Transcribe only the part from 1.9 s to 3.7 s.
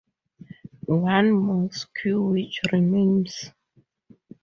which remains.